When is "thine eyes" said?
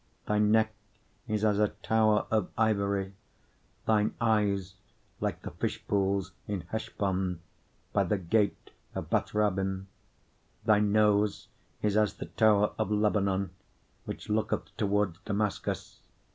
3.85-4.73